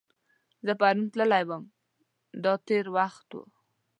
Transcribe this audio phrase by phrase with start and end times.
[0.65, 1.63] زه پرون تللی وم–
[2.43, 3.41] دا تېر وخت دی.